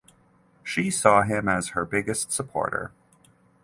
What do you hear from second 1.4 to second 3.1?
as her biggest supporter.